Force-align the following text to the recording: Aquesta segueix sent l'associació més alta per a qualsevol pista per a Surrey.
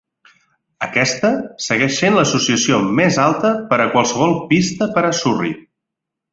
Aquesta 0.85 1.29
segueix 1.65 1.99
sent 1.99 2.17
l'associació 2.21 2.81
més 3.01 3.21
alta 3.27 3.53
per 3.69 3.81
a 3.81 3.89
qualsevol 3.95 4.37
pista 4.55 4.93
per 4.99 5.09
a 5.11 5.17
Surrey. 5.23 5.57